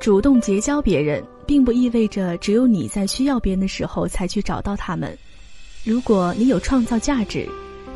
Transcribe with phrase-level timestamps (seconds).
[0.00, 5.16] 主动结交别人，并不意味着只有你在需要别人的时候才去找到他们。
[5.84, 7.46] 如果你有创造价值，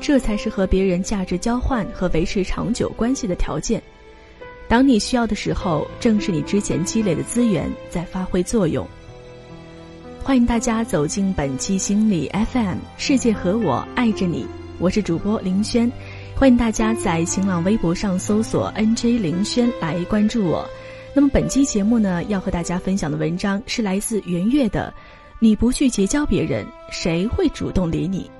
[0.00, 3.80] 这才是和别人价值交换和维持长久关系的条件。
[4.66, 8.84] 当你需要的时候，正是你之前积累的资源在发挥作用。
[10.20, 14.44] 欢迎大家走进本期心理 FM，世界和我爱着你，
[14.80, 15.90] 我是主播林轩。
[16.34, 20.68] 欢迎大家在新浪微博上搜索 “nj 林轩”来关注我。
[21.14, 24.92] 那么本期节目呢，要和大家分享的文章是来自圆月的
[25.38, 28.30] ：“你不去结交别人，谁会主动理你？”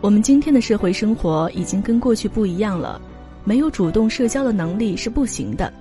[0.00, 3.00] 我们今天的社会生活已经跟过去不一样了，
[3.42, 5.72] 没有主动社交的能力是不行的，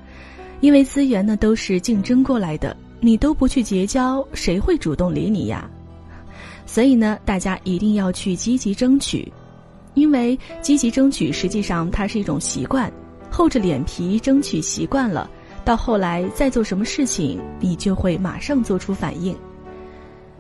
[0.60, 5.70] 因为资源呢都是竞争过来的，你都不去结交，谁会主动理你呀？
[6.66, 9.32] 所以呢，大家一定要去积极争取。
[9.94, 12.92] 因为积极争取，实际上它是一种习惯，
[13.36, 15.30] 厚着脸皮争取习惯了，
[15.66, 19.36] 到后来再做什么事情，你就会马上做出反应。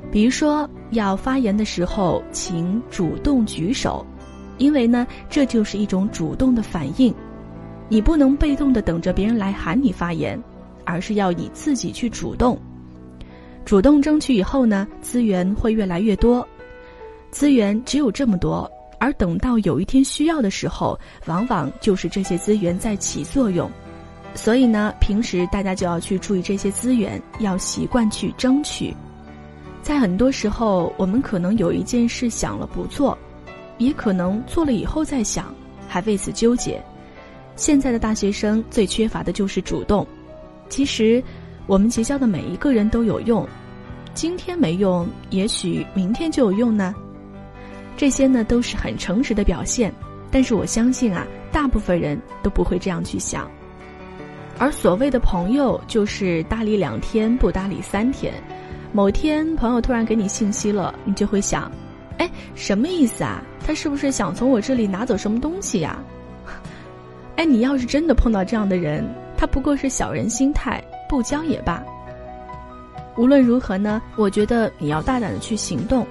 [0.10, 4.06] 比如说要发言的时候，请主动举手，
[4.60, 7.14] 因为呢，这就是一种主动的反应，
[7.90, 10.42] 你不能被动的等着别人来喊你发言，
[10.86, 12.58] 而是要你自己去主动。
[13.66, 16.48] 主动争取以后呢，资源会越来越多，
[17.30, 18.72] 资源只有这么多。
[19.00, 23.70] 而等到有一天需要的时候，往往就是这些资源在起作用。
[24.34, 28.94] 所以呢，平时大家就要去注意这些资源，要习惯去争取。
[29.82, 33.18] 在很多时候，我们可能有一件事想了不做，
[33.78, 35.54] 也可能做了以后再想，
[35.88, 36.84] 还为此纠结。
[37.56, 40.06] 现在的大学生最缺乏的就是主动。
[40.68, 41.24] 其实，
[41.68, 43.48] 我们结交的每一个人都有用，
[44.14, 46.94] 今天没用，也许明天就有用呢。
[47.98, 49.94] 这些呢都是很诚实的表现，
[50.30, 53.50] 但是我相信啊，大部分人都不会这样去想。
[54.58, 58.34] 而所谓的朋友，就是搭理两天不搭理三天。
[58.94, 61.70] 某天朋友突然给你信息了，你就会想，
[62.18, 63.44] 哎，什么意思啊？
[63.66, 66.00] 他是不是想从我这里拿走什么东西呀？
[67.36, 69.06] 哎，你要是真的碰到这样的人，
[69.36, 71.84] 他不过是小人心态，不交也罢。
[73.18, 76.08] 无论如何呢，我觉得你要大胆的去行动，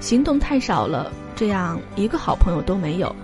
[0.00, 1.12] 行动太少了。
[1.34, 3.14] 这样一个好朋友都没有，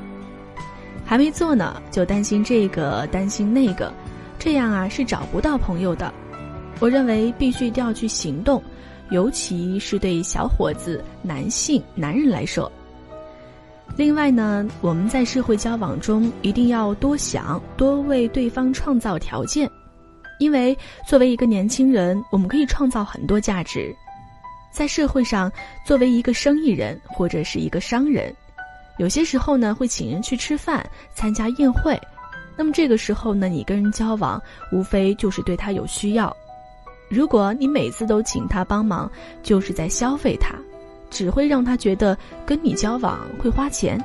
[1.04, 3.92] 还没做呢，就担心这个担心那个，
[4.38, 6.12] 这样啊是找不到朋友的。
[6.80, 8.62] 我认为必须调去行动，
[9.10, 12.70] 尤其是对小伙子、男性、男人来说。
[13.96, 19.68] 另外呢，我们在社会交往中一定要多想，多为对方创造条件，
[20.38, 20.76] 因为
[21.06, 23.94] 作为一个年轻人，我们可以创造很多价值。
[24.70, 25.50] 在社会上，
[25.84, 28.34] 作为一个生意人或者是一个商人，
[28.98, 32.00] 有些时候呢会请人去吃饭、参加宴会。
[32.56, 36.34] 那么这个时候呢，你跟人交往，无非就是对他有需要。
[37.08, 39.10] 如果你每次都请他帮忙，
[39.42, 40.54] 就是在消费他，
[41.10, 42.16] 只会让他觉得
[42.46, 44.02] 跟你交往会花钱。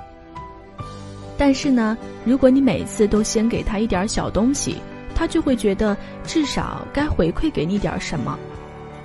[1.38, 4.78] 但是呢，如果你每次都先给他一点小东西，
[5.14, 8.40] 他就会觉得至少该回馈给你点什么。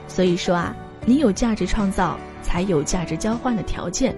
[0.08, 0.74] 所以说啊。
[1.10, 4.14] 你有价值创造，才有价值交换的条件。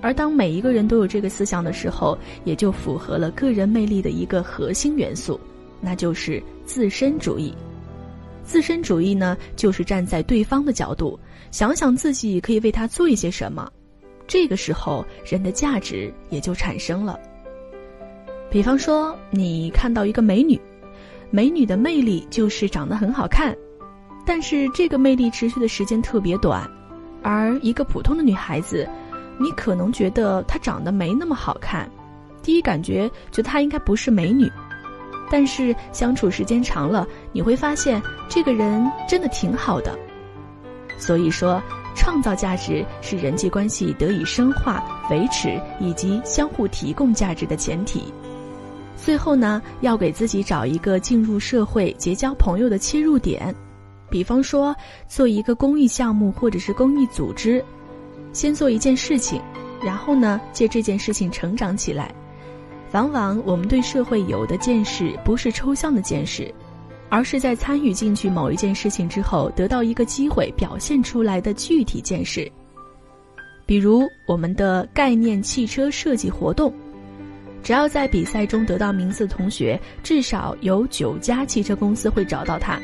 [0.00, 5.38] 而当每一个人都有这个思想的时候，也就符合了个人魅力的一个核心元素，
[5.80, 7.54] 那就是自身主义。
[8.42, 11.16] 自身主义呢，就是站在对方的角度，
[11.52, 13.70] 想想自己可以为他做一些什么。
[14.26, 17.16] 这个时候，人的价值也就产生了。
[18.50, 20.60] 比方说，你看到一个美女，
[21.30, 23.56] 美女的魅力就是长得很好看。
[24.28, 26.70] 但是这个魅力持续的时间特别短，
[27.22, 28.86] 而一个普通的女孩子，
[29.38, 31.90] 你可能觉得她长得没那么好看，
[32.42, 34.46] 第一感觉觉得她应该不是美女，
[35.30, 39.98] 但是相处时间长了，你会发现这个人真的挺好的。
[40.98, 41.58] 所以说，
[41.96, 48.12] 创造价值是人际关系得以深化、维持以及相互提供价值的前提。
[48.94, 53.54] 最后呢，要给自己找一个进入社会、结交朋友的切入点。
[54.10, 54.74] 比方说，
[55.06, 57.64] 做一个公益项目或者是公益组织，
[58.32, 59.40] 先做一件事情，
[59.82, 62.14] 然后呢，借这件事情成长起来。
[62.92, 66.52] 往往我们对社会有的见识不是抽象的见识，
[67.10, 72.50] 而是在参与进去某一件事情之后，得到一个机会表现出来的具体见识。
[73.66, 76.72] 比如我们的概念汽车设计活动，
[77.62, 82.80] 只要在比赛中得到名次的同学，至少有九家汽车公司会找到他。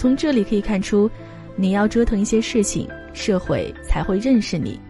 [0.00, 1.10] 从这里可以看出，
[1.56, 4.80] 你要折腾一些事情，社会才会认识你。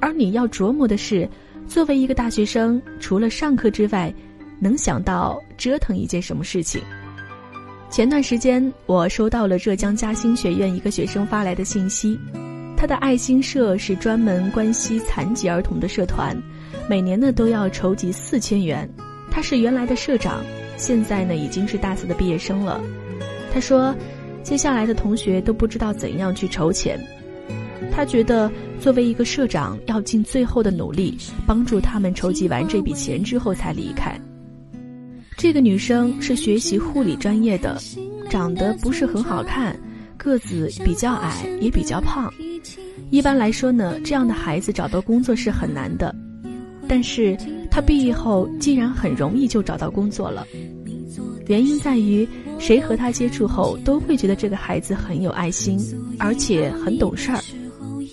[0.00, 1.28] 而你要琢磨的是，
[1.68, 4.12] 作为一个大学生，除了上课之外，
[4.58, 6.82] 能想到折腾一件什么事情？
[7.90, 12.18] 前段时间，我收到了浙江嘉兴学院一个学生发来的信息，
[12.76, 16.36] 他的爱心社是专门关心残疾儿童的社团，
[16.88, 18.90] 每年呢都要筹集四千元。
[19.30, 20.42] 他是原来的社长，
[20.76, 22.80] 现在呢已经是大四的毕业生了。
[23.52, 23.94] 他说，
[24.42, 26.98] 接下来的同学都不知道怎样去筹钱，
[27.92, 28.50] 他觉得
[28.80, 31.16] 作为一个社长要尽最后的努力，
[31.46, 34.18] 帮助他们筹集完这笔钱之后才离开。
[35.36, 37.80] 这个女生是学习护理专业的，
[38.28, 39.78] 长得不是很好看，
[40.16, 42.32] 个子比较矮，也比较胖。
[43.10, 46.14] 一般来说呢，这样的孩子找到工作是很难的。
[46.86, 47.36] 但是
[47.70, 50.46] 她毕业后竟然很容易就找到工作了，
[51.50, 52.26] 原因在于
[52.60, 55.76] 谁和他接触后都会觉得这个孩子很有爱心，
[56.16, 57.40] 而且很懂事儿。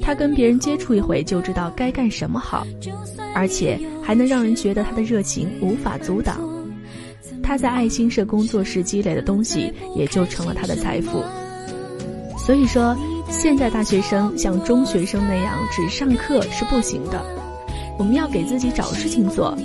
[0.02, 2.66] 他跟别人接触一回就知道该干什么好，
[3.36, 6.40] 而且还能让人觉得他的热情无法阻挡。
[7.44, 11.22] 他在爱心社工作时积累的东西，也就成了他的财富。
[12.40, 12.98] 所以说，
[13.30, 17.24] 现在大学生像中学生那样只上课是不行的。
[18.00, 19.56] 我们要给自己找事情做，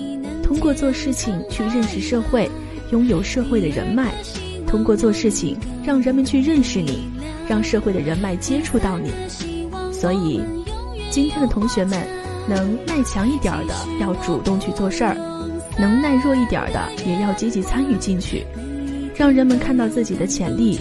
[0.42, 2.50] 通过做事情去认识社会，
[2.92, 4.04] 拥有社会的人脉；
[4.66, 7.08] 通过做事情让人们去认识你，
[7.48, 9.10] 让社会的人脉接触到你。
[9.90, 10.40] 所以，
[11.10, 11.98] 今天的同学们，
[12.46, 15.16] 能耐强一点的，要主动去做事儿。
[15.78, 18.44] 能耐弱一点的也要积极参与进去，
[19.16, 20.78] 让人们看到自己的潜力，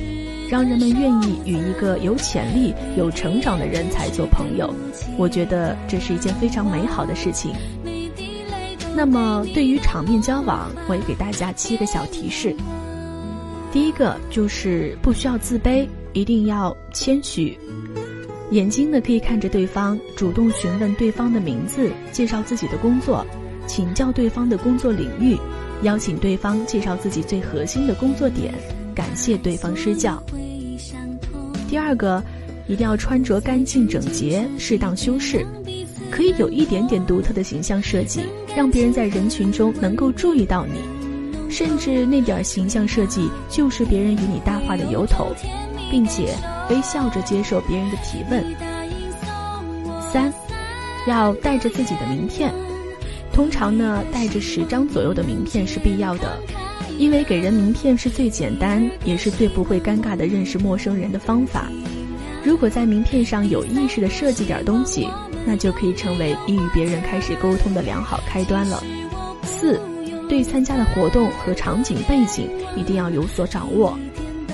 [0.50, 4.70] 让人们愿意与一个有潜力、有成长的人才做朋友。
[5.18, 7.54] 我觉得这是一件非常美好的事情。
[8.96, 12.56] 那么，对于场面交往，我也给大家七个小提示。
[13.72, 17.58] 第一个就是不需要自卑，一定要谦虚。
[18.52, 23.26] 眼睛呢可以看着对方，主动询问对方的名字，介绍自己的工作。
[23.66, 25.38] 请教对方的工作领域，
[25.84, 28.54] 邀请对方介绍自己最核心的工作点，
[28.94, 30.22] 感谢对方施教。
[31.70, 32.22] 第二个，
[32.68, 35.46] 一定要穿着干净整洁，适当修饰，
[36.10, 38.24] 可以有一点点独特的形象设计，
[38.56, 40.82] 让别人在人群中能够注意到你，
[41.50, 45.28] 甚至那点形象设计就是别人与你搭话的由头，
[45.90, 46.36] 并且
[46.70, 48.44] 微笑着接受别人的提问。
[50.12, 50.32] 三，
[51.08, 52.54] 要带着自己的名片。
[53.34, 56.38] 通常呢，带着十张左右的名片是必要的，
[56.98, 61.70] 因为给人名片是最简单，也是最不会尴尬的认识陌生人的方法。
[62.44, 65.08] 如果在名片上有意识的设计点东西，
[65.46, 68.82] 那就可以成为你与别人开始沟通的良好开端了。
[69.44, 69.80] 四，
[70.30, 73.98] 对参加的活动和场景背景一定要有所掌握，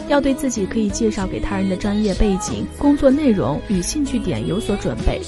[0.07, 5.22] 要对自己可以介绍给他人的专业背景、工作内容与兴趣点有所准备。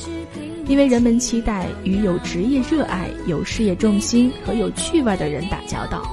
[0.68, 6.04] 因为人们期待与有职业热爱、有事业重心和有趣味的人打交道。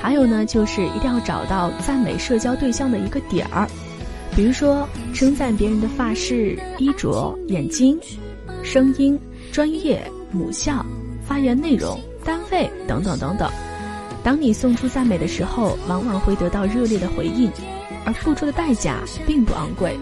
[0.00, 3.68] 还有呢，就是一定要找到赞美社交对象的一个点儿，
[4.36, 7.98] 比如说称赞别人的发饰、衣着、眼睛、
[8.62, 9.18] 声音、
[9.50, 10.00] 专业、
[10.30, 10.84] 母校、
[11.26, 13.50] 发言内容、单位等等等等。
[14.22, 17.50] 当你送出赞美的时候，往往会得到热烈的回应，
[18.04, 19.98] 而付出的代价并不昂贵。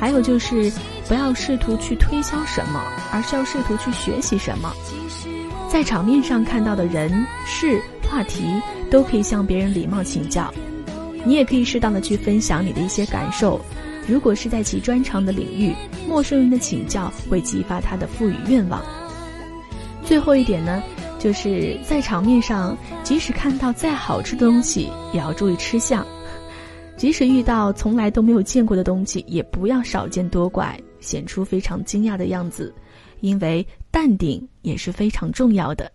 [0.00, 0.72] 还有就是，
[1.06, 4.72] 不要试图去推销什么，而是要试图去学习什么。
[5.68, 7.10] 在场面上看到的人、
[7.44, 7.78] 事、
[8.08, 8.42] 话题，
[8.90, 10.50] 都可以向别人礼貌请教。
[11.24, 13.60] 你也可以适当的去分享你的一些感受。
[14.08, 15.72] 如果是在其专长的领域，
[16.08, 18.82] 陌生人的请教会激发他的赋予愿望。
[20.04, 20.82] 最后一点呢，
[21.20, 26.04] 就是在场面上，即使看到再好吃的东西，也要注意吃相。
[26.96, 32.74] 即使遇到从来都没有见过的东西，也不要少见多怪，显出非常惊讶的样子，
[33.20, 35.90] 因为淡定也是非常重要的。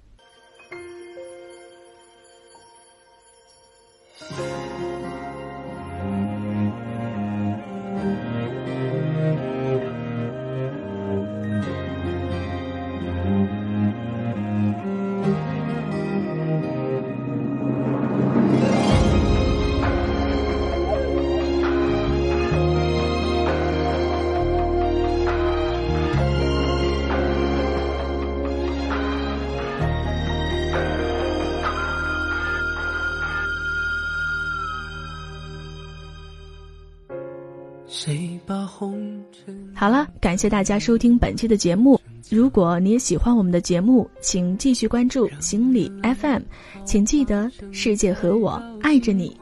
[39.73, 41.99] 好了，感谢大家收听本期的节目。
[42.29, 46.41] 如果你也喜欢我们的节目，请继续关注心理 FM，
[46.83, 49.37] 请记得世界和我爱着你。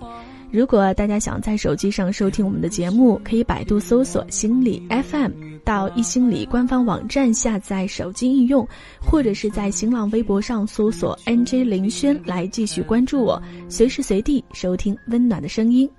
[0.51, 5.31] 如果大家想在手机上收听我们的节目，可以百度搜索“心理 FM”，
[5.65, 8.65] 到一心理官方网站下载手机应用，
[9.01, 15.89] 或者是在新浪微博上搜索 “nj 林轩”来继续关注我，随时随地收听温暖的声音。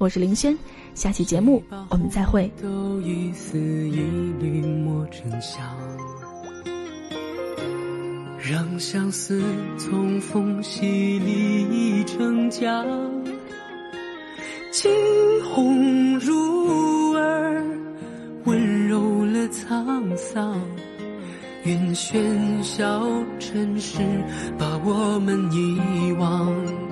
[0.00, 0.56] 我是林轩，
[0.94, 2.50] 下期节目我们再会。
[8.38, 9.42] 让相思
[9.76, 12.82] 从缝隙里成浆。
[14.70, 14.90] 惊
[15.44, 17.62] 鸿入耳，
[18.44, 20.58] 温柔了沧桑。
[21.64, 22.18] 愿喧
[22.62, 23.06] 嚣
[23.38, 23.98] 尘世
[24.56, 26.89] 把我们遗忘。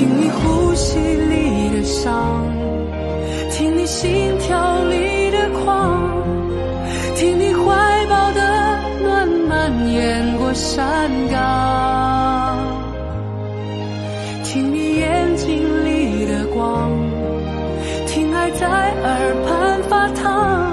[0.00, 2.42] 听你呼吸里的伤，
[3.50, 6.00] 听你心跳里的狂，
[7.16, 8.40] 听你怀抱的
[9.02, 12.56] 暖蔓延过山岗，
[14.42, 16.90] 听你眼睛里的光。
[18.06, 20.72] 听爱在耳畔发烫，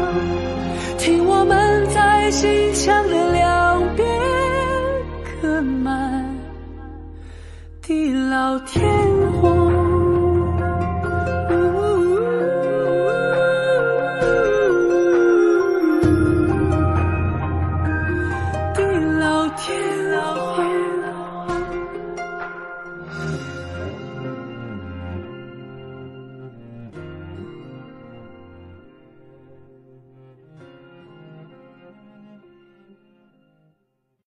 [0.98, 4.08] 听我们在心墙的两边
[5.26, 6.26] 刻满
[7.82, 8.88] 地老天
[9.41, 9.67] 火。